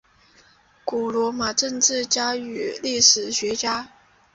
[0.83, 3.89] 古罗马政治家与历史学家。